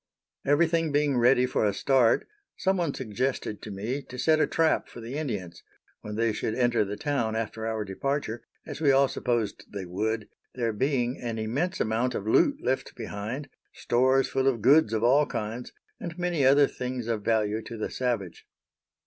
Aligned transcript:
Everything 0.43 0.91
being 0.91 1.15
ready 1.15 1.45
for 1.45 1.63
a 1.63 1.75
start, 1.75 2.27
some 2.57 2.77
one 2.77 2.91
suggested 2.91 3.61
to 3.61 3.69
me 3.69 4.01
to 4.01 4.17
set 4.17 4.39
a 4.39 4.47
trap 4.47 4.89
for 4.89 4.99
the 4.99 5.15
Indians, 5.15 5.61
when 5.99 6.15
they 6.15 6.33
should 6.33 6.55
enter 6.55 6.83
the 6.83 6.97
town 6.97 7.35
after 7.35 7.67
our 7.67 7.85
departure, 7.85 8.41
as 8.65 8.81
we 8.81 8.89
all 8.91 9.07
supposed 9.07 9.71
they 9.71 9.85
would, 9.85 10.27
there 10.55 10.73
being 10.73 11.21
an 11.21 11.37
immense 11.37 11.79
amount 11.79 12.15
of 12.15 12.25
loot 12.25 12.63
left 12.63 12.95
behind, 12.95 13.47
stores 13.73 14.27
full 14.27 14.47
of 14.47 14.63
goods 14.63 14.91
of 14.91 15.03
all 15.03 15.27
kinds, 15.27 15.71
and 15.99 16.17
many 16.17 16.43
other 16.43 16.65
things 16.65 17.05
of 17.05 17.21
value 17.23 17.61
to 17.61 17.77
the 17.77 17.91
savage. 17.91 18.47